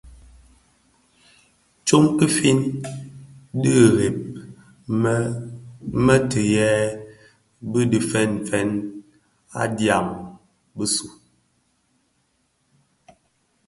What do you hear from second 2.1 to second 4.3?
ki fin dhi ireb